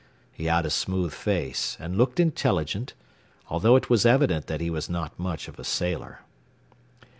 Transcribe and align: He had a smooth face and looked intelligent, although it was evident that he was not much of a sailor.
He 0.31 0.45
had 0.45 0.65
a 0.65 0.71
smooth 0.71 1.13
face 1.13 1.77
and 1.79 1.95
looked 1.95 2.19
intelligent, 2.19 2.95
although 3.49 3.75
it 3.75 3.87
was 3.87 4.03
evident 4.03 4.47
that 4.47 4.59
he 4.59 4.71
was 4.71 4.89
not 4.89 5.19
much 5.19 5.47
of 5.47 5.59
a 5.59 5.63
sailor. 5.63 6.21